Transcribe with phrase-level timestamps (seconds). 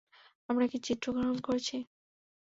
[0.49, 1.77] আমরা কী চিত্রগ্রহণ করছি?